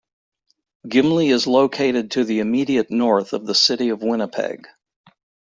[0.89, 4.65] Gimli is located to the immediate north of the City of Winnipeg.